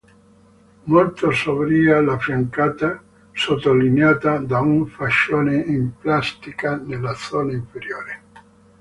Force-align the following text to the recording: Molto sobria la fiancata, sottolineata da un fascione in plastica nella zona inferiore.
Molto 0.85 1.29
sobria 1.29 2.01
la 2.01 2.17
fiancata, 2.17 3.03
sottolineata 3.31 4.37
da 4.39 4.59
un 4.61 4.87
fascione 4.87 5.57
in 5.61 5.95
plastica 5.95 6.75
nella 6.75 7.13
zona 7.13 7.51
inferiore. 7.51 8.21